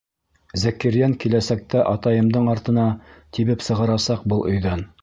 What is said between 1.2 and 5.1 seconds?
киләсәк тә атайымдың артына тибеп сығарасаҡ был өйҙән!